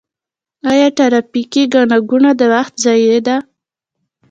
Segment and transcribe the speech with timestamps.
[0.71, 3.35] آیا ټرافیکي ګڼه ګوڼه د وخت ضایع ده؟